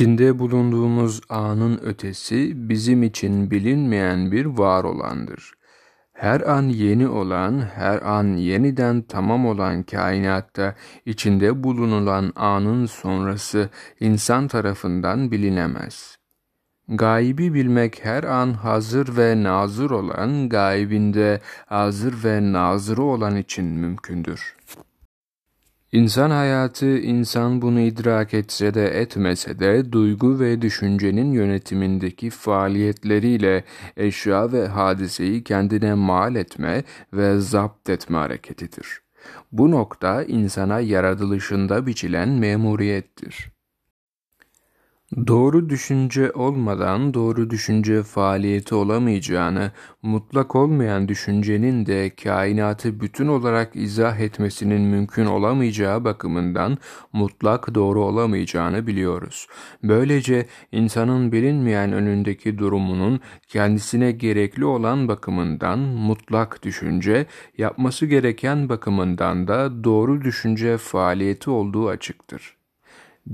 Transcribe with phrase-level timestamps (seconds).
[0.00, 5.52] İçinde bulunduğumuz anın ötesi bizim için bilinmeyen bir var olandır.
[6.12, 10.74] Her an yeni olan, her an yeniden tamam olan kainatta
[11.06, 13.68] içinde bulunulan anın sonrası
[14.00, 16.16] insan tarafından bilinemez.
[16.88, 24.56] Gaybi bilmek her an hazır ve nazır olan, gaybinde hazır ve nazırı olan için mümkündür.
[25.92, 33.64] İnsan hayatı, insan bunu idrak etse de etmese de duygu ve düşüncenin yönetimindeki faaliyetleriyle
[33.96, 39.00] eşya ve hadiseyi kendine mal etme ve zapt etme hareketidir.
[39.52, 43.59] Bu nokta insana yaratılışında biçilen memuriyettir.
[45.26, 54.20] Doğru düşünce olmadan doğru düşünce faaliyeti olamayacağını, mutlak olmayan düşüncenin de kainatı bütün olarak izah
[54.20, 56.78] etmesinin mümkün olamayacağı bakımından
[57.12, 59.46] mutlak doğru olamayacağını biliyoruz.
[59.82, 67.26] Böylece insanın bilinmeyen önündeki durumunun kendisine gerekli olan bakımından mutlak düşünce,
[67.58, 72.59] yapması gereken bakımından da doğru düşünce faaliyeti olduğu açıktır.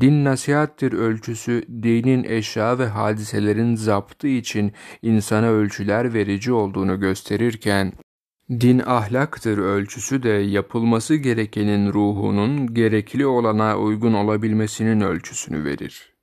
[0.00, 4.72] Din nasihattir ölçüsü, dinin eşya ve hadiselerin zaptı için
[5.02, 7.92] insana ölçüler verici olduğunu gösterirken,
[8.50, 16.15] din ahlaktır ölçüsü de yapılması gerekenin ruhunun gerekli olana uygun olabilmesinin ölçüsünü verir.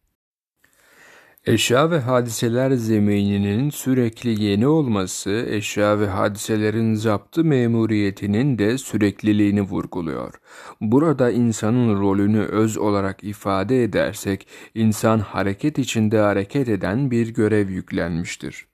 [1.45, 10.33] Eşya ve hadiseler zemininin sürekli yeni olması, eşya ve hadiselerin zaptı memuriyetinin de sürekliliğini vurguluyor.
[10.81, 18.72] Burada insanın rolünü öz olarak ifade edersek, insan hareket içinde hareket eden bir görev yüklenmiştir.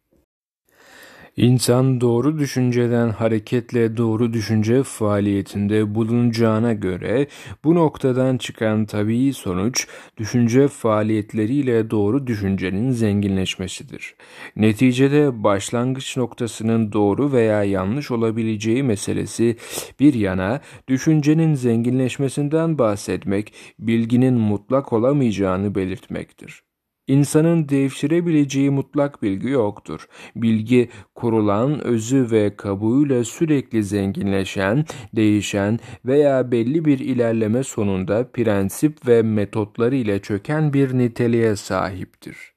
[1.40, 7.28] İnsan doğru düşünceden hareketle doğru düşünce faaliyetinde bulunacağına göre
[7.64, 9.88] bu noktadan çıkan tabii sonuç
[10.18, 14.16] düşünce faaliyetleriyle doğru düşüncenin zenginleşmesidir.
[14.56, 19.58] Neticede başlangıç noktasının doğru veya yanlış olabileceği meselesi
[20.00, 26.69] bir yana düşüncenin zenginleşmesinden bahsetmek bilginin mutlak olamayacağını belirtmektir.
[27.10, 30.08] İnsanın devşirebileceği mutlak bilgi yoktur.
[30.36, 39.22] Bilgi kurulan, özü ve kabuğuyla sürekli zenginleşen, değişen veya belli bir ilerleme sonunda prensip ve
[39.22, 42.49] metotları ile çöken bir niteliğe sahiptir.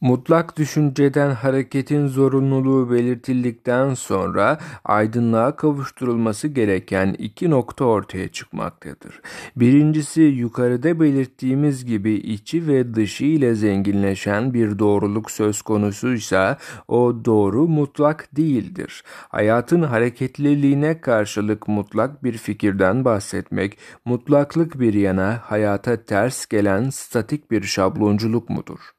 [0.00, 9.20] Mutlak düşünceden hareketin zorunluluğu belirtildikten sonra aydınlığa kavuşturulması gereken iki nokta ortaya çıkmaktadır.
[9.56, 17.68] Birincisi yukarıda belirttiğimiz gibi içi ve dışı ile zenginleşen bir doğruluk söz konusuysa o doğru
[17.68, 19.02] mutlak değildir.
[19.28, 27.62] Hayatın hareketliliğine karşılık mutlak bir fikirden bahsetmek, mutlaklık bir yana hayata ters gelen statik bir
[27.62, 28.93] şablonculuk mudur?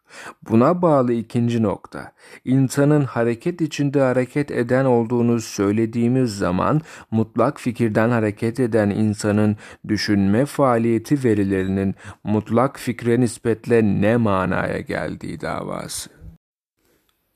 [0.49, 2.11] Buna bağlı ikinci nokta,
[2.45, 6.81] insanın hareket içinde hareket eden olduğunu söylediğimiz zaman
[7.11, 16.09] mutlak fikirden hareket eden insanın düşünme faaliyeti verilerinin mutlak fikre nispetle ne manaya geldiği davası.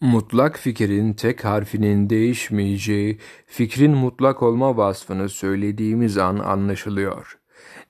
[0.01, 7.38] Mutlak fikrin tek harfinin değişmeyeceği, fikrin mutlak olma vasfını söylediğimiz an anlaşılıyor.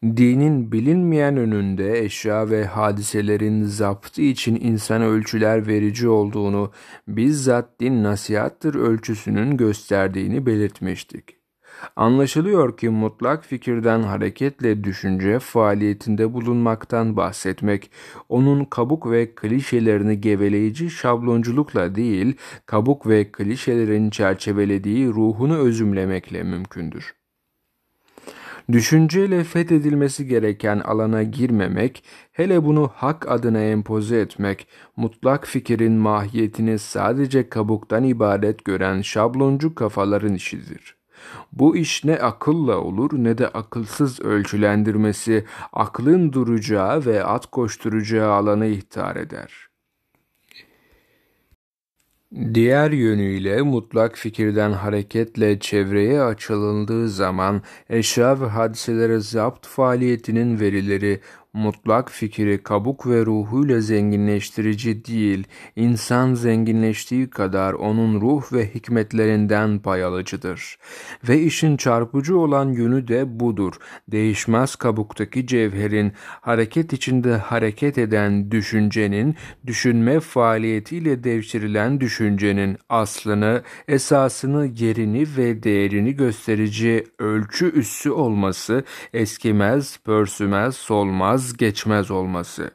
[0.04, 6.72] Dinin bilinmeyen önünde eşya ve hadiselerin zaptı için insan ölçüler verici olduğunu
[7.08, 11.38] bizzat din nasihattır ölçüsünün gösterdiğini belirtmiştik.
[11.96, 17.92] Anlaşılıyor ki mutlak fikirden hareketle düşünce faaliyetinde bulunmaktan bahsetmek,
[18.30, 22.36] onun kabuk ve klişelerini geveleyici şablonculukla değil,
[22.66, 27.19] kabuk ve klişelerin çerçevelediği ruhunu özümlemekle mümkündür.
[28.72, 37.50] Düşünceyle fethedilmesi gereken alana girmemek, hele bunu hak adına empoze etmek, mutlak fikirin mahiyetini sadece
[37.50, 40.96] kabuktan ibaret gören şabloncu kafaların işidir.
[41.52, 48.66] Bu iş ne akılla olur ne de akılsız ölçülendirmesi aklın duracağı ve at koşturacağı alanı
[48.66, 49.69] ihtar eder.''
[52.54, 61.20] Diğer yönüyle mutlak fikirden hareketle çevreye açılındığı zaman eşya ve hadiselere zapt faaliyetinin verileri
[61.54, 70.04] mutlak fikri kabuk ve ruhuyla zenginleştirici değil, insan zenginleştiği kadar onun ruh ve hikmetlerinden pay
[70.04, 70.78] alıcıdır.
[71.30, 73.74] Ve işin çarpıcı olan yönü de budur.
[74.08, 79.36] Değişmez kabuktaki cevherin, hareket içinde hareket eden düşüncenin,
[79.66, 90.76] düşünme faaliyetiyle devşirilen düşüncenin aslını, esasını, yerini ve değerini gösterici ölçü üssü olması, eskimez, pörsümez,
[90.76, 92.72] solmaz, vazgeçmez olması,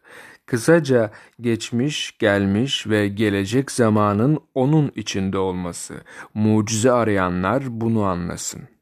[0.46, 5.94] Kısaca geçmiş, gelmiş ve gelecek zamanın onun içinde olması.
[6.34, 8.73] Mucize arayanlar bunu anlasın.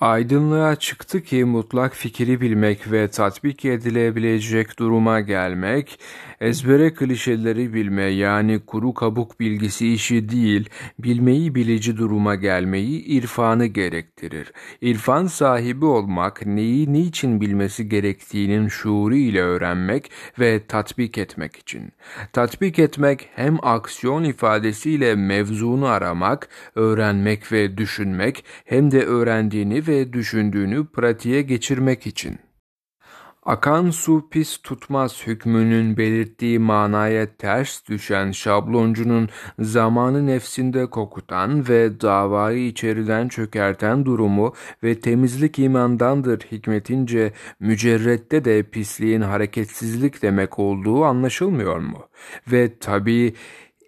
[0.00, 6.00] Aydınlığa çıktı ki mutlak fikri bilmek ve tatbik edilebilecek duruma gelmek,
[6.40, 10.68] ezbere klişeleri bilme yani kuru kabuk bilgisi işi değil,
[10.98, 14.52] bilmeyi bilici duruma gelmeyi irfanı gerektirir.
[14.80, 21.92] İrfan sahibi olmak, neyi niçin bilmesi gerektiğinin şuuru ile öğrenmek ve tatbik etmek için.
[22.32, 30.86] Tatbik etmek hem aksiyon ifadesiyle mevzunu aramak, öğrenmek ve düşünmek hem de öğrendiğini ve düşündüğünü
[30.86, 32.38] pratiğe geçirmek için.
[33.48, 42.66] Akan su pis tutmaz hükmünün belirttiği manaya ters düşen şabloncunun zamanı nefsinde kokutan ve davayı
[42.66, 52.08] içeriden çökerten durumu ve temizlik imandandır hikmetince mücerrette de pisliğin hareketsizlik demek olduğu anlaşılmıyor mu?
[52.52, 53.34] Ve tabii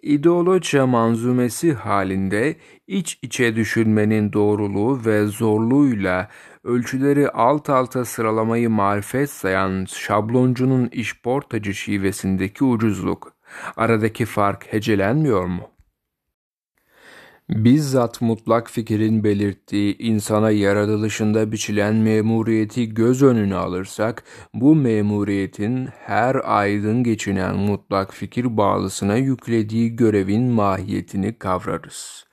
[0.01, 2.55] ideolojiya manzumesi halinde
[2.87, 6.29] iç içe düşünmenin doğruluğu ve zorluğuyla
[6.63, 13.33] ölçüleri alt alta sıralamayı marifet sayan şabloncunun işportacı şivesindeki ucuzluk,
[13.77, 15.70] aradaki fark hecelenmiyor mu?
[17.51, 27.03] Bizzat mutlak fikirin belirttiği insana yaratılışında biçilen memuriyeti göz önüne alırsak, bu memuriyetin her aydın
[27.03, 32.25] geçinen mutlak fikir bağlısına yüklediği görevin mahiyetini kavrarız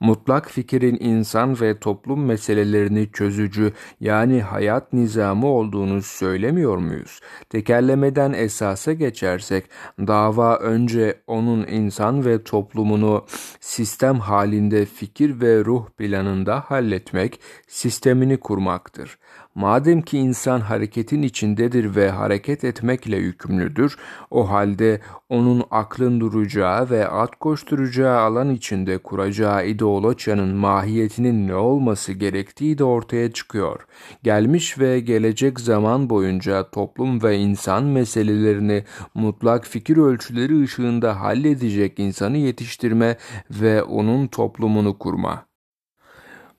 [0.00, 7.20] mutlak fikirin insan ve toplum meselelerini çözücü yani hayat nizamı olduğunu söylemiyor muyuz?
[7.50, 9.64] Tekerlemeden esasa geçersek
[9.98, 13.26] dava önce onun insan ve toplumunu
[13.60, 19.18] sistem halinde fikir ve ruh planında halletmek, sistemini kurmaktır.
[19.58, 23.96] Madem ki insan hareketin içindedir ve hareket etmekle yükümlüdür,
[24.30, 32.12] o halde onun aklın duracağı ve at koşturacağı alan içinde kuracağı ideolojiyanın mahiyetinin ne olması
[32.12, 33.86] gerektiği de ortaya çıkıyor.
[34.22, 38.84] Gelmiş ve gelecek zaman boyunca toplum ve insan meselelerini
[39.14, 43.16] mutlak fikir ölçüleri ışığında halledecek insanı yetiştirme
[43.50, 45.47] ve onun toplumunu kurma.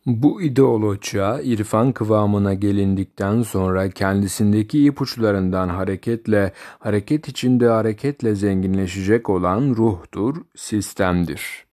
[0.10, 10.36] Bu ideolojiya irfan kıvamına gelindikten sonra kendisindeki ipuçlarından hareketle, hareket içinde hareketle zenginleşecek olan ruhtur,
[10.56, 11.69] sistemdir.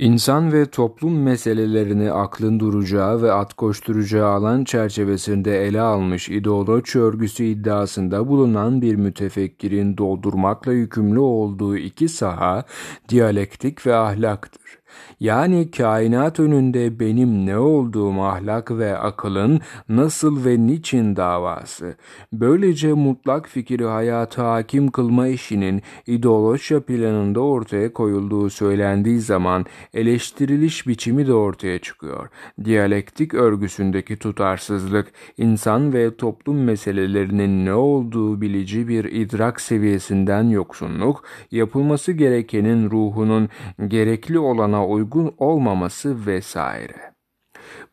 [0.00, 7.44] İnsan ve toplum meselelerini aklın duracağı ve at koşturacağı alan çerçevesinde ele almış ideoloji örgüsü
[7.44, 12.64] iddiasında bulunan bir mütefekkirin doldurmakla yükümlü olduğu iki saha,
[13.08, 14.80] diyalektik ve ahlaktır.
[15.20, 21.96] Yani kainat önünde benim ne olduğum ahlak ve akılın nasıl ve niçin davası.
[22.32, 31.26] Böylece mutlak fikri hayata hakim kılma işinin ideoloji planında ortaya koyulduğu söylendiği zaman eleştiriliş biçimi
[31.26, 32.28] de ortaya çıkıyor.
[32.64, 42.12] Diyalektik örgüsündeki tutarsızlık, insan ve toplum meselelerinin ne olduğu bilici bir idrak seviyesinden yoksunluk, yapılması
[42.12, 43.48] gerekenin ruhunun
[43.88, 47.09] gerekli olana uygun olmaması vesaire.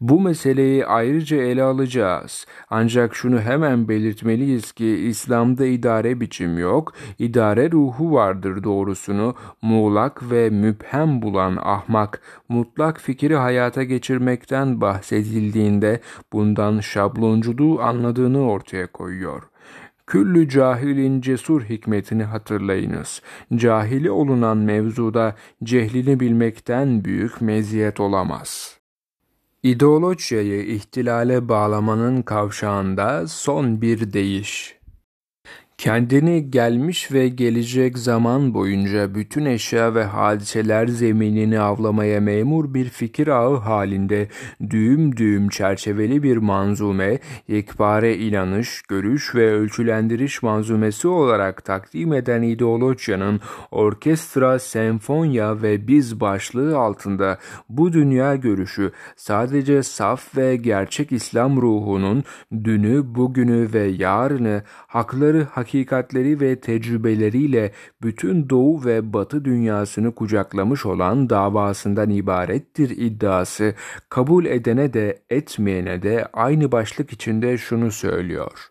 [0.02, 2.46] Bu meseleyi ayrıca ele alacağız.
[2.70, 10.50] Ancak şunu hemen belirtmeliyiz ki İslam'da idare biçim yok, idare ruhu vardır doğrusunu muğlak ve
[10.50, 16.00] müphem bulan ahmak, mutlak fikri hayata geçirmekten bahsedildiğinde
[16.34, 19.44] bundan şablonculuğu anladığını ortaya koyuyor.
[20.08, 23.22] Küllü cahilin cesur hikmetini hatırlayınız.
[23.56, 28.77] Cahili olunan mevzuda cehlini bilmekten büyük meziyet olamaz.
[29.64, 34.77] İdeolojiyayı ihtilale bağlamanın kavşağında son bir değiş.
[35.78, 43.28] Kendini gelmiş ve gelecek zaman boyunca bütün eşya ve hadiseler zeminini avlamaya memur bir fikir
[43.28, 44.28] ağı halinde
[44.70, 53.42] düğüm düğüm çerçeveli bir manzume, yekpare inanış, görüş ve ölçülendiriş manzumesi olarak takdim eden ideolojiyanın
[53.72, 57.38] orkestra, senfonya ve biz başlığı altında
[57.70, 62.24] bu dünya görüşü sadece saf ve gerçek İslam ruhunun
[62.64, 67.72] dünü, bugünü ve yarını hakları, hak hakikatleri ve tecrübeleriyle
[68.02, 73.74] bütün Doğu ve Batı dünyasını kucaklamış olan davasından ibarettir iddiası
[74.10, 78.70] kabul edene de etmeyene de aynı başlık içinde şunu söylüyor.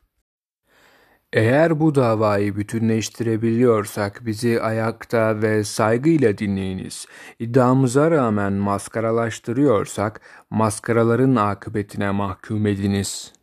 [1.32, 7.06] Eğer bu davayı bütünleştirebiliyorsak bizi ayakta ve saygıyla dinleyiniz.
[7.38, 13.35] İddiamıza rağmen maskaralaştırıyorsak maskaraların akıbetine mahkum ediniz.''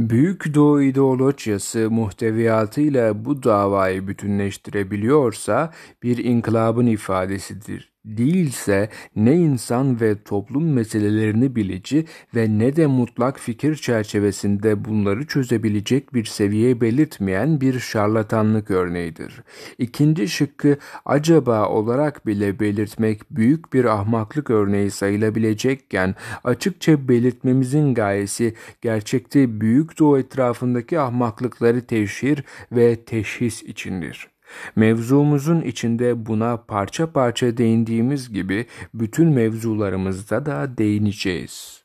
[0.00, 10.72] Büyük Doğu ideolojisi muhteviyatıyla bu davayı bütünleştirebiliyorsa bir inkılabın ifadesidir değilse ne insan ve toplum
[10.72, 12.04] meselelerini bilici
[12.34, 19.42] ve ne de mutlak fikir çerçevesinde bunları çözebilecek bir seviye belirtmeyen bir şarlatanlık örneğidir.
[19.78, 26.14] İkinci şıkkı acaba olarak bile belirtmek büyük bir ahmaklık örneği sayılabilecekken
[26.44, 34.28] açıkça belirtmemizin gayesi gerçekte büyük doğu etrafındaki ahmaklıkları teşhir ve teşhis içindir.
[34.76, 41.79] Mevzumuzun içinde buna parça parça değindiğimiz gibi bütün mevzularımızda da değineceğiz.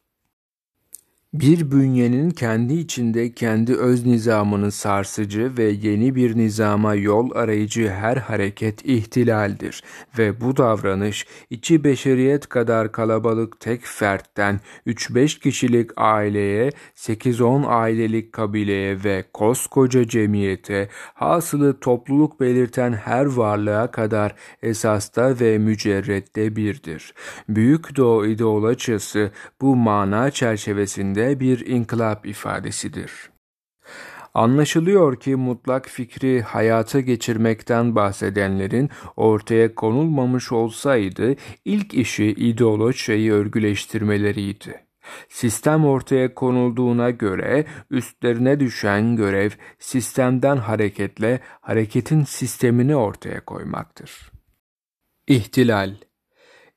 [1.40, 8.18] Bir bünyenin kendi içinde kendi öz nizamını sarsıcı ve yeni bir nizama yol arayıcı her
[8.18, 9.84] hareket ihtilaldir
[10.18, 19.04] ve bu davranış içi beşeriyet kadar kalabalık tek fertten 3-5 kişilik aileye, 8-10 ailelik kabileye
[19.04, 27.14] ve koskoca cemiyete, hasılı topluluk belirten her varlığa kadar esasta ve mücerrette birdir.
[27.50, 33.12] Büyük Doğu ideolojisi bu mana çerçevesinde bir inkılap ifadesidir.
[34.34, 44.86] Anlaşılıyor ki mutlak fikri hayata geçirmekten bahsedenlerin ortaya konulmamış olsaydı ilk işi ideolojiyi örgüleştirmeleriydi.
[45.30, 54.32] Sistem ortaya konulduğuna göre üstlerine düşen görev sistemden hareketle hareketin sistemini ortaya koymaktır.
[55.28, 55.96] İhtilal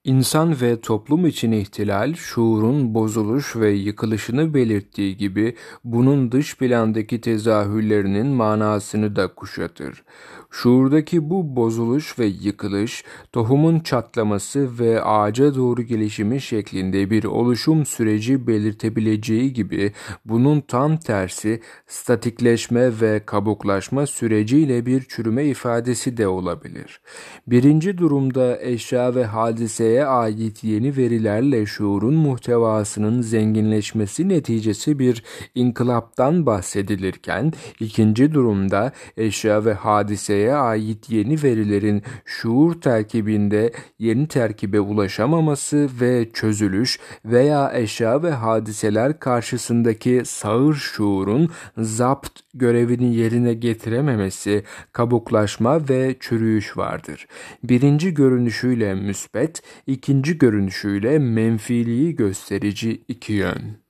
[0.04, 8.26] İnsan ve toplum için ihtilal, şuurun bozuluş ve yıkılışını belirttiği gibi bunun dış plandaki tezahürlerinin
[8.26, 10.04] manasını da kuşatır.
[10.50, 18.46] Şuurdaki bu bozuluş ve yıkılış, tohumun çatlaması ve ağaca doğru gelişimi şeklinde bir oluşum süreci
[18.46, 19.92] belirtebileceği gibi
[20.24, 27.00] bunun tam tersi statikleşme ve kabuklaşma süreciyle bir çürüme ifadesi de olabilir.
[27.46, 35.24] Birinci durumda eşya ve hadiseye ait yeni verilerle şuurun muhtevasının zenginleşmesi neticesi bir
[35.54, 44.80] inkılaptan bahsedilirken, ikinci durumda eşya ve hadiseye çevreye ait yeni verilerin şuur terkibinde yeni terkibe
[44.80, 55.88] ulaşamaması ve çözülüş veya eşya ve hadiseler karşısındaki sağır şuurun zapt görevini yerine getirememesi, kabuklaşma
[55.88, 57.26] ve çürüyüş vardır.
[57.62, 63.87] Birinci görünüşüyle müsbet, ikinci görünüşüyle menfiliği gösterici iki yön.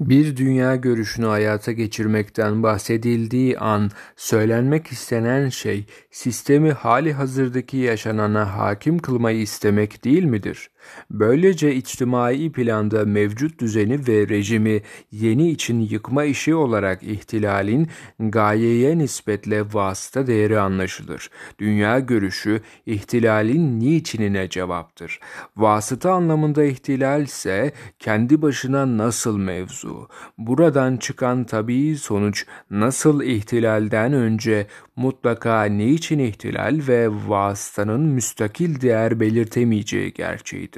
[0.00, 8.98] Bir dünya görüşünü hayata geçirmekten bahsedildiği an söylenmek istenen şey sistemi hali hazırdaki yaşanana hakim
[8.98, 10.70] kılmayı istemek değil midir?
[11.10, 17.88] Böylece içtimai planda mevcut düzeni ve rejimi yeni için yıkma işi olarak ihtilalin
[18.18, 21.30] gayeye nispetle vasıta değeri anlaşılır.
[21.58, 25.20] Dünya görüşü ihtilalin niçinine cevaptır.
[25.56, 30.08] Vasıta anlamında ihtilal ise kendi başına nasıl mevzu.
[30.38, 40.12] Buradan çıkan tabii sonuç nasıl ihtilalden önce mutlaka niçin ihtilal ve vasıtanın müstakil değer belirtemeyeceği
[40.12, 40.73] gerçeğidir.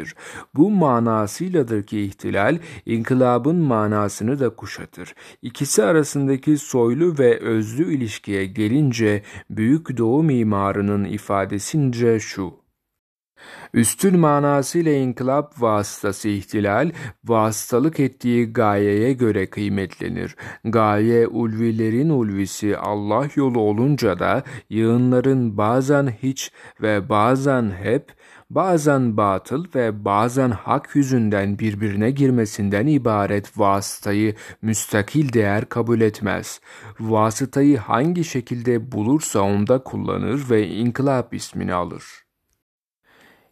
[0.55, 5.15] Bu manasıyladır ki ihtilal, inkılabın manasını da kuşatır.
[5.43, 12.67] İkisi arasındaki soylu ve özlü ilişkiye gelince Büyük Doğu mimarının ifadesince şu.
[13.75, 16.91] Üstün manasıyla inkılap vasıtası ihtilal,
[17.25, 20.37] vasıtalık ettiği gayeye göre kıymetlenir.
[20.65, 28.13] Gaye ulvilerin ulvisi Allah yolu olunca da yığınların bazen hiç ve bazen hep,
[28.51, 36.61] bazen batıl ve bazen hak yüzünden birbirine girmesinden ibaret vasıtayı müstakil değer kabul etmez.
[37.01, 42.27] Vasıtayı hangi şekilde bulursa onda kullanır ve inkılap ismini alır.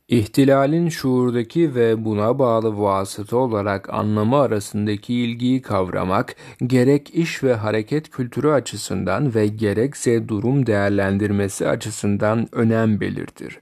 [0.09, 6.37] İhtilalin şuurdaki ve buna bağlı vasıta olarak anlamı arasındaki ilgiyi kavramak,
[6.67, 13.61] gerek iş ve hareket kültürü açısından ve gerekse durum değerlendirmesi açısından önem belirtir.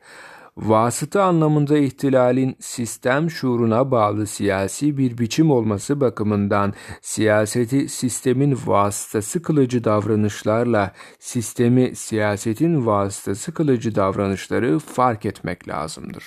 [0.57, 9.85] Vasıta anlamında ihtilalin sistem şuuruna bağlı siyasi bir biçim olması bakımından siyaseti sistemin vasıtası kılıcı
[9.85, 16.25] davranışlarla sistemi siyasetin vasıtası kılıcı davranışları fark etmek lazımdır.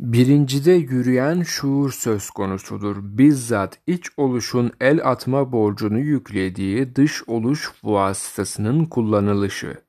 [0.00, 2.96] Birincide yürüyen şuur söz konusudur.
[3.00, 9.83] Bizzat iç oluşun el atma borcunu yüklediği dış oluş vasıtasının kullanılışı.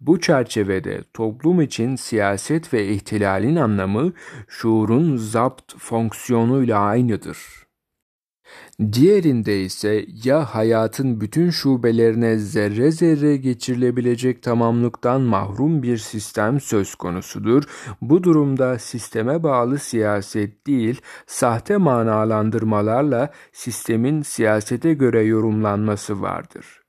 [0.00, 4.12] Bu çerçevede toplum için siyaset ve ihtilalin anlamı
[4.48, 7.38] şuurun zapt fonksiyonuyla aynıdır.
[8.92, 17.62] Diğerinde ise ya hayatın bütün şubelerine zerre zerre geçirilebilecek tamamlıktan mahrum bir sistem söz konusudur.
[18.00, 26.81] Bu durumda sisteme bağlı siyaset değil, sahte manalandırmalarla sistemin siyasete göre yorumlanması vardır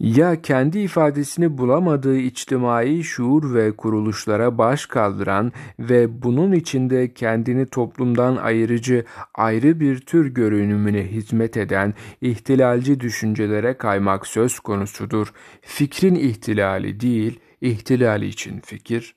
[0.00, 8.36] ya kendi ifadesini bulamadığı içtimai şuur ve kuruluşlara baş kaldıran ve bunun içinde kendini toplumdan
[8.36, 15.32] ayırıcı ayrı bir tür görünümüne hizmet eden ihtilalci düşüncelere kaymak söz konusudur.
[15.62, 19.14] Fikrin ihtilali değil, ihtilali için fikir.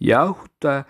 [0.00, 0.84] Yahut da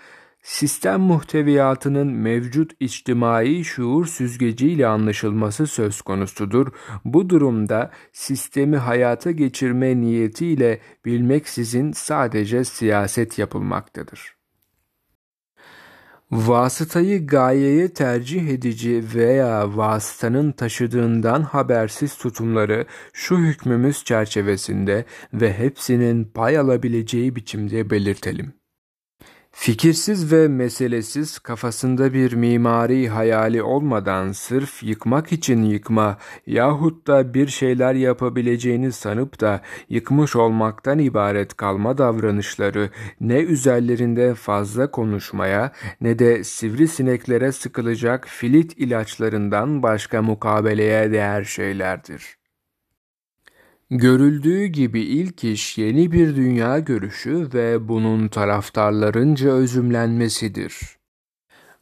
[0.46, 6.66] sistem muhteviyatının mevcut içtimai şuur süzgeciyle anlaşılması söz konusudur.
[7.04, 14.36] Bu durumda sistemi hayata geçirme niyetiyle bilmeksizin sadece siyaset yapılmaktadır.
[16.30, 26.58] Vasıtayı gayeye tercih edici veya vasıtanın taşıdığından habersiz tutumları şu hükmümüz çerçevesinde ve hepsinin pay
[26.58, 28.65] alabileceği biçimde belirtelim.
[29.58, 37.48] Fikirsiz ve meselesiz kafasında bir mimari hayali olmadan sırf yıkmak için yıkma yahut da bir
[37.48, 46.44] şeyler yapabileceğini sanıp da yıkmış olmaktan ibaret kalma davranışları ne üzerlerinde fazla konuşmaya ne de
[46.44, 52.35] sivrisineklere sıkılacak filit ilaçlarından başka mukabeleye değer şeylerdir.
[53.90, 60.96] Görüldüğü gibi ilk iş yeni bir dünya görüşü ve bunun taraftarlarınca özümlenmesidir.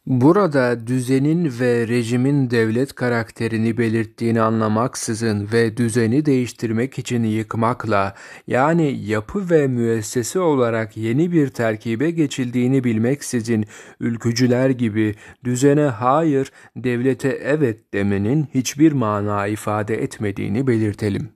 [0.05, 8.15] Burada düzenin ve rejimin devlet karakterini belirttiğini anlamaksızın ve düzeni değiştirmek için yıkmakla
[8.47, 13.65] yani yapı ve müessese olarak yeni bir terkibe geçildiğini bilmeksizin
[13.99, 21.34] ülkücüler gibi düzene hayır, devlete evet demenin hiçbir mana ifade etmediğini belirtelim.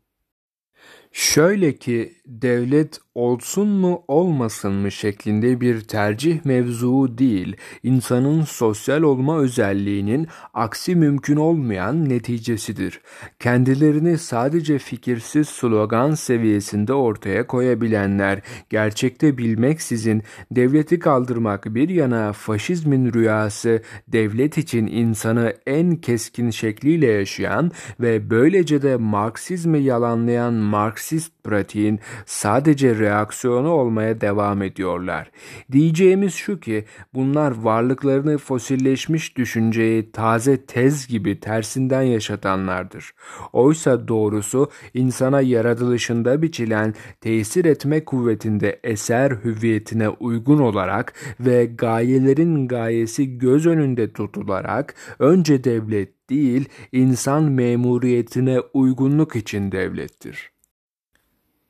[1.11, 9.39] Şöyle ki devlet olsun mu olmasın mı şeklinde bir tercih mevzuu değil, insanın sosyal olma
[9.39, 13.01] özelliğinin aksi mümkün olmayan neticesidir.
[13.39, 23.81] Kendilerini sadece fikirsiz slogan seviyesinde ortaya koyabilenler, gerçekte bilmeksizin devleti kaldırmak bir yana faşizmin rüyası,
[24.07, 32.95] devlet için insanı en keskin şekliyle yaşayan ve böylece de Marksizmi yalanlayan Marksist pratiğin sadece
[32.95, 35.31] reaksiyonu olmaya devam ediyorlar.
[35.71, 43.11] Diyeceğimiz şu ki bunlar varlıklarını fosilleşmiş düşünceyi taze tez gibi tersinden yaşatanlardır.
[43.53, 53.37] Oysa doğrusu insana yaratılışında biçilen tesir etme kuvvetinde eser hüviyetine uygun olarak ve gayelerin gayesi
[53.37, 60.51] göz önünde tutularak önce devlet değil insan memuriyetine uygunluk için devlettir.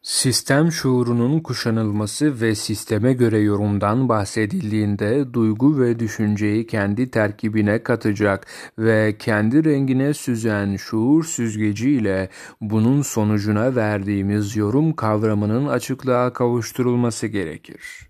[0.01, 9.17] Sistem şuurunun kuşanılması ve sisteme göre yorumdan bahsedildiğinde duygu ve düşünceyi kendi terkibine katacak ve
[9.17, 12.29] kendi rengine süzen şuur süzgeciyle
[12.61, 18.08] bunun sonucuna verdiğimiz yorum kavramının açıklığa kavuşturulması gerekir.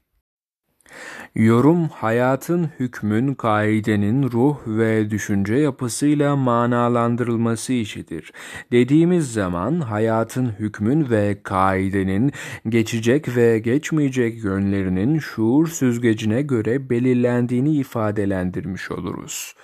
[1.36, 8.34] Yorum, hayatın hükmün, kaidenin ruh ve düşünce yapısıyla manalandırılması işidir.
[8.72, 12.32] Dediğimiz zaman hayatın hükmün ve kaidenin
[12.70, 19.56] geçecek ve geçmeyecek yönlerinin şuur süzgecine göre belirlendiğini ifadelendirmiş oluruz.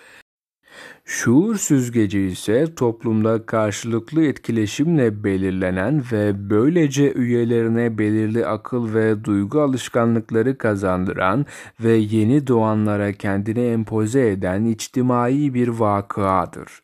[1.08, 10.58] Şuur süzgeci ise toplumda karşılıklı etkileşimle belirlenen ve böylece üyelerine belirli akıl ve duygu alışkanlıkları
[10.58, 11.46] kazandıran
[11.80, 16.82] ve yeni doğanlara kendini empoze eden içtimai bir vakıadır.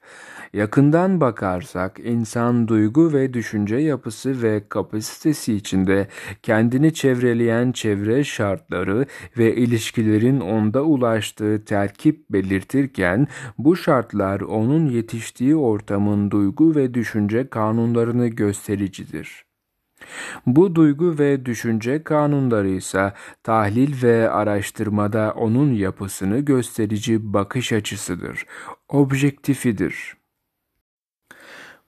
[0.53, 6.07] Yakından bakarsak insan duygu ve düşünce yapısı ve kapasitesi içinde
[6.43, 9.05] kendini çevreleyen çevre şartları
[9.37, 18.27] ve ilişkilerin onda ulaştığı terkip belirtirken bu şartlar onun yetiştiği ortamın duygu ve düşünce kanunlarını
[18.27, 19.45] göstericidir.
[20.45, 28.45] Bu duygu ve düşünce kanunları ise tahlil ve araştırmada onun yapısını gösterici bakış açısıdır,
[28.89, 30.20] objektifidir.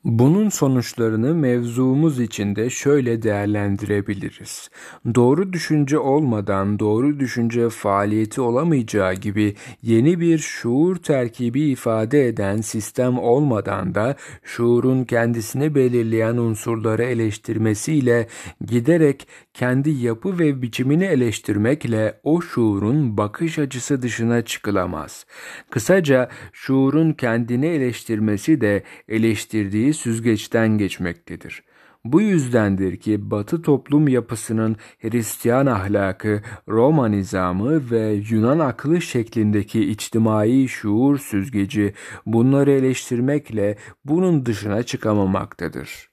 [0.06, 4.70] Bunun sonuçlarını mevzumuz içinde şöyle değerlendirebiliriz.
[5.16, 13.20] Doğru düşünce olmadan doğru düşünce faaliyeti olamayacağı gibi yeni bir şuur terkibi ifade eden sistem
[13.20, 18.28] olmadan da şuurun kendisini belirleyen unsurları eleştirmesiyle
[18.66, 25.26] giderek kendi yapı ve biçimini eleştirmekle o şuurun bakış açısı dışına çıkılamaz.
[25.70, 31.64] Kısaca şuurun kendini eleştirmesi de eleştirdiği süzgeçten geçmektedir.
[32.06, 40.68] Bu yüzdendir ki Batı toplum yapısının Hristiyan ahlakı, Roma nizamı ve Yunan aklı şeklindeki içtimai
[40.68, 41.94] şuur süzgeci
[42.26, 46.13] bunları eleştirmekle bunun dışına çıkamamaktadır.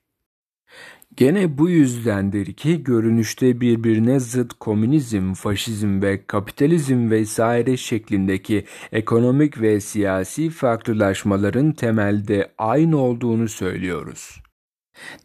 [1.17, 9.81] Gene bu yüzdendir ki görünüşte birbirine zıt komünizm, faşizm ve kapitalizm vesaire şeklindeki ekonomik ve
[9.81, 14.43] siyasi farklılaşmaların temelde aynı olduğunu söylüyoruz.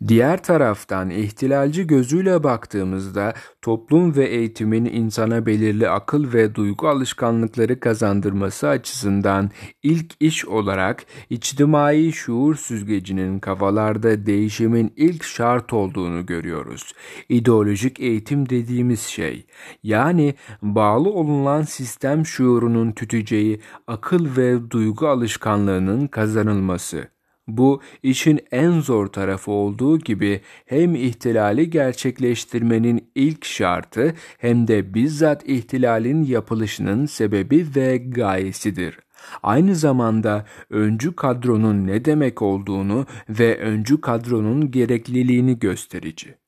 [0.08, 8.68] Diğer taraftan ihtilalci gözüyle baktığımızda toplum ve eğitimin insana belirli akıl ve duygu alışkanlıkları kazandırması
[8.68, 9.52] açısından
[9.84, 16.94] ilk iş olarak içtimai şuur süzgecinin kafalarda değişimin ilk şart olduğunu görüyoruz.
[17.30, 19.46] İdeolojik eğitim dediğimiz şey
[19.84, 27.15] yani bağlı olunan sistem şuurunun tüteceği akıl ve duygu alışkanlığının kazanılması.
[27.48, 35.50] Bu işin en zor tarafı olduğu gibi hem ihtilali gerçekleştirmenin ilk şartı hem de bizzat
[35.50, 39.00] ihtilalin yapılışının sebebi ve gayesidir.
[39.44, 46.45] Aynı zamanda öncü kadronun ne demek olduğunu ve öncü kadronun gerekliliğini gösterici.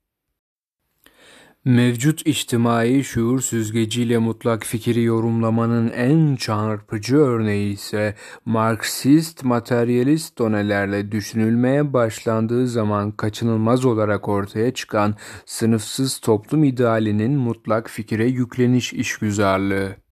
[1.68, 11.94] Mevcut içtimai şuur süzgeciyle mutlak fikri yorumlamanın en çarpıcı örneği ise Marksist materyalist donelerle düşünülmeye
[11.94, 20.07] başlandığı zaman kaçınılmaz olarak ortaya çıkan sınıfsız toplum idealinin mutlak fikire yükleniş işgüzarlığı.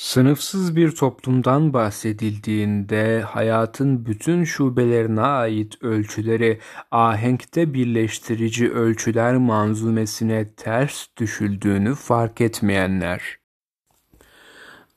[0.00, 6.60] Sınıfsız bir toplumdan bahsedildiğinde hayatın bütün şubelerine ait ölçüleri
[6.90, 13.39] ahenkte birleştirici ölçüler manzumesine ters düşüldüğünü fark etmeyenler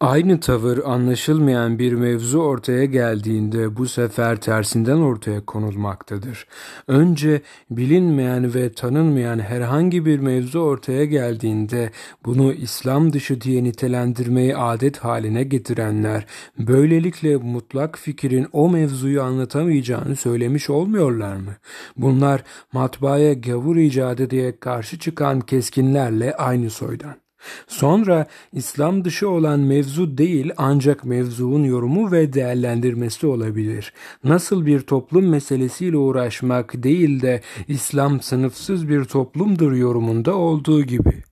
[0.04, 6.48] Aynı tavır anlaşılmayan bir mevzu ortaya geldiğinde bu sefer tersinden ortaya konulmaktadır.
[6.88, 11.92] Önce bilinmeyen ve tanınmayan herhangi bir mevzu ortaya geldiğinde
[12.26, 16.26] bunu İslam dışı diye nitelendirmeyi adet haline getirenler
[16.60, 21.56] böylelikle mutlak fikrin o mevzuyu anlatamayacağını söylemiş olmuyorlar mı?
[21.98, 27.23] Bunlar matbaaya gavur icadı diye karşı çıkan keskinlerle aynı soydan.
[27.68, 33.94] Sonra İslam dışı olan mevzu değil ancak mevzuun yorumu ve değerlendirmesi olabilir.
[34.24, 41.33] Nasıl bir toplum meselesiyle uğraşmak değil de İslam sınıfsız bir toplumdur yorumunda olduğu gibi.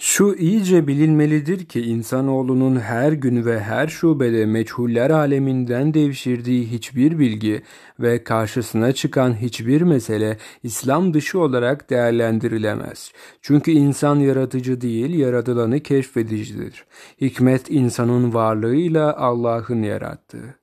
[0.00, 7.62] Şu iyice bilinmelidir ki insanoğlunun her gün ve her şubede meçhuller aleminden devşirdiği hiçbir bilgi
[8.00, 13.12] ve karşısına çıkan hiçbir mesele İslam dışı olarak değerlendirilemez.
[13.42, 16.84] Çünkü insan yaratıcı değil, yaratılanı keşfedicidir.
[17.20, 20.57] Hikmet insanın varlığıyla Allah'ın yarattığı.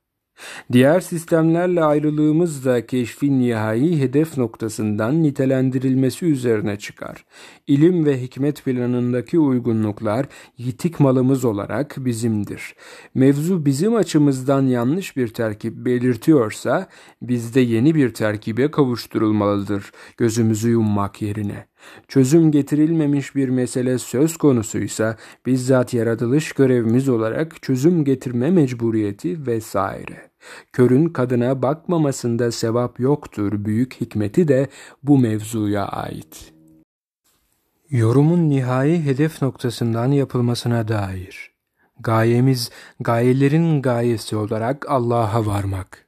[0.72, 7.24] Diğer sistemlerle ayrılığımız da keşfin nihai hedef noktasından nitelendirilmesi üzerine çıkar.
[7.66, 10.26] İlim ve hikmet planındaki uygunluklar
[10.58, 12.74] yitik malımız olarak bizimdir.
[13.14, 16.88] Mevzu bizim açımızdan yanlış bir terkip belirtiyorsa
[17.22, 21.66] bizde yeni bir terkibe kavuşturulmalıdır gözümüzü yummak yerine.
[22.08, 30.30] Çözüm getirilmemiş bir mesele söz konusuysa bizzat yaratılış görevimiz olarak çözüm getirme mecburiyeti vesaire.
[30.72, 34.68] Körün kadına bakmamasında sevap yoktur büyük hikmeti de
[35.02, 36.52] bu mevzuya ait.
[37.90, 41.56] Yorumun nihai hedef noktasından yapılmasına dair.
[42.00, 42.70] Gayemiz
[43.00, 46.06] gayelerin gayesi olarak Allah'a varmak.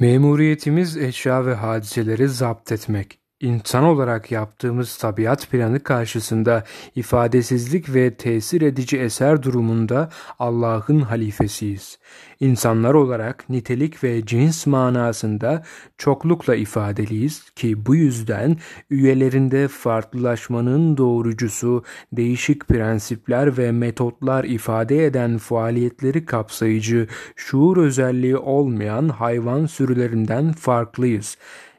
[0.00, 3.18] Memuriyetimiz eşya ve hadiseleri zapt etmek.
[3.40, 11.98] İnsan olarak yaptığımız tabiat planı karşısında ifadesizlik ve tesir edici eser durumunda Allah'ın halifesiyiz.
[12.40, 15.62] İnsanlar olarak nitelik ve cins manasında
[15.98, 18.56] çoklukla ifadeliyiz ki bu yüzden
[18.90, 29.66] üyelerinde farklılaşmanın doğrucusu değişik prensipler ve metotlar ifade eden faaliyetleri kapsayıcı şuur özelliği olmayan hayvan
[29.66, 31.36] sürülerinden farklıyız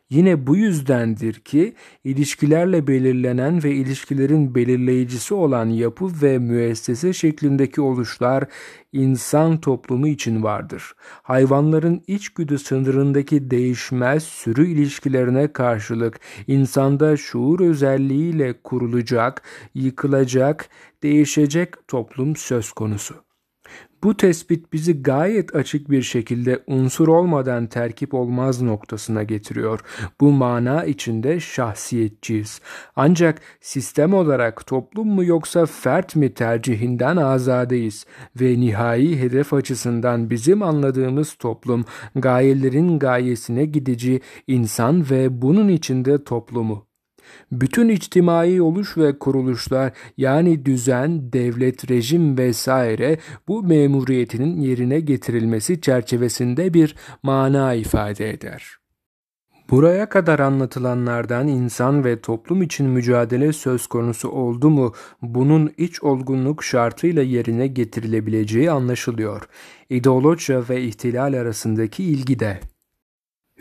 [0.10, 8.44] Yine bu yüzdendir ki ilişkilerle belirlenen ve ilişkilerin belirleyicisi olan yapı ve müessese şeklindeki oluşlar
[8.94, 10.94] insan toplumu için vardır.
[11.24, 19.42] Hayvanların içgüdü sınırındaki değişmez sürü ilişkilerine karşılık insanda şuur özelliğiyle kurulacak,
[19.74, 20.70] yıkılacak,
[21.04, 23.27] değişecek toplum söz konusu.
[24.04, 29.80] Bu tespit bizi gayet açık bir şekilde unsur olmadan terkip olmaz noktasına getiriyor.
[30.22, 32.62] Bu mana içinde şahsiyetçiyiz.
[32.96, 38.06] Ancak sistem olarak toplum mu yoksa fert mi tercihinden azadeyiz
[38.42, 46.87] ve nihai hedef açısından bizim anladığımız toplum gayelerin gayesine gidici insan ve bunun içinde toplumu.
[47.52, 56.74] Bütün içtimai oluş ve kuruluşlar yani düzen, devlet, rejim vesaire bu memuriyetinin yerine getirilmesi çerçevesinde
[56.74, 58.78] bir mana ifade eder.
[59.70, 66.64] Buraya kadar anlatılanlardan insan ve toplum için mücadele söz konusu oldu mu bunun iç olgunluk
[66.64, 69.50] şartıyla yerine getirilebileceği anlaşılıyor.
[69.90, 72.60] İdeolojya ve ihtilal arasındaki ilgi de.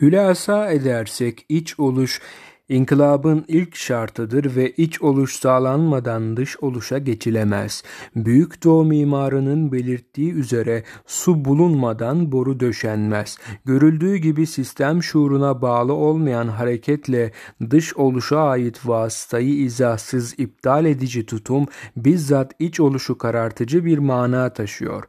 [0.01, 2.21] Hülasa edersek iç oluş
[2.69, 7.83] İnkılabın ilk şartıdır ve iç oluş sağlanmadan dış oluşa geçilemez.
[8.17, 13.39] Büyük Doğu mimarının belirttiği üzere su bulunmadan boru döşenmez.
[13.65, 17.33] Görüldüğü gibi sistem şuuruna bağlı olmayan hareketle
[17.71, 25.05] dış oluşa ait vasıtayı izahsız iptal edici tutum bizzat iç oluşu karartıcı bir mana taşıyor.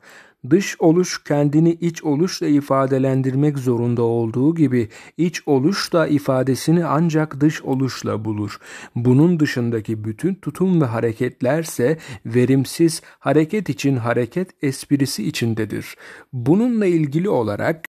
[0.49, 7.61] Dış oluş kendini iç oluşla ifadelendirmek zorunda olduğu gibi iç oluş da ifadesini ancak dış
[7.61, 8.59] oluşla bulur.
[8.95, 15.95] Bunun dışındaki bütün tutum ve hareketlerse verimsiz hareket için hareket esprisi içindedir.
[16.33, 17.86] Bununla ilgili olarak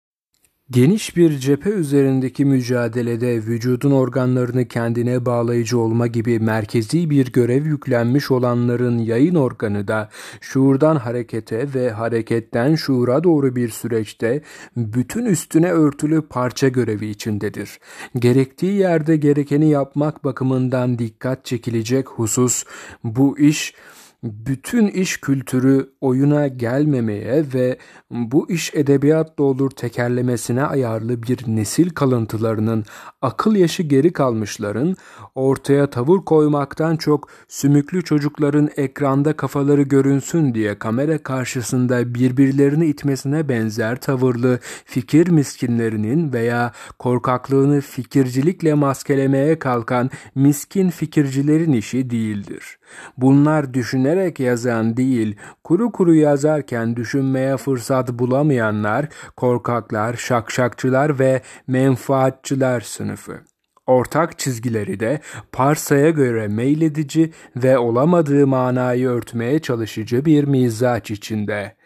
[0.70, 8.30] Geniş bir cephe üzerindeki mücadelede vücudun organlarını kendine bağlayıcı olma gibi merkezi bir görev yüklenmiş
[8.30, 10.08] olanların yayın organı da
[10.40, 14.42] şuurdan harekete ve hareketten şuura doğru bir süreçte
[14.76, 17.78] bütün üstüne örtülü parça görevi içindedir.
[18.18, 22.64] Gerektiği yerde gerekeni yapmak bakımından dikkat çekilecek husus
[23.04, 23.74] bu iş
[24.22, 27.78] bütün iş kültürü oyuna gelmemeye ve
[28.10, 32.84] bu iş edebiyatla olur tekerlemesine ayarlı bir nesil kalıntılarının
[33.22, 34.96] akıl yaşı geri kalmışların
[35.34, 44.00] ortaya tavır koymaktan çok sümüklü çocukların ekranda kafaları görünsün diye kamera karşısında birbirlerini itmesine benzer
[44.00, 52.78] tavırlı fikir miskinlerinin veya korkaklığını fikircilikle maskelemeye kalkan miskin fikircilerin işi değildir.
[53.16, 53.74] Bunlar
[54.06, 63.40] düşünerek yazan değil, kuru kuru yazarken düşünmeye fırsat bulamayanlar, korkaklar, şakşakçılar ve menfaatçılar sınıfı.
[63.86, 65.20] Ortak çizgileri de
[65.52, 71.76] parsaya göre meyledici ve olamadığı manayı örtmeye çalışıcı bir mizaç içinde.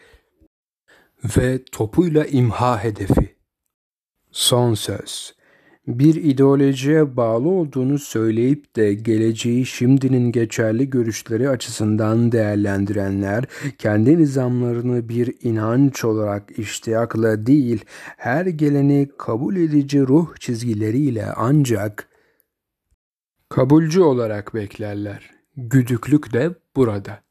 [1.36, 3.36] Ve topuyla imha hedefi.
[4.30, 5.39] Son söz
[5.86, 13.44] bir ideolojiye bağlı olduğunu söyleyip de geleceği şimdinin geçerli görüşleri açısından değerlendirenler,
[13.78, 17.84] kendi nizamlarını bir inanç olarak iştiyakla değil,
[18.16, 22.08] her geleni kabul edici ruh çizgileriyle ancak
[23.48, 25.30] kabulcü olarak beklerler.
[25.56, 27.22] Güdüklük de burada.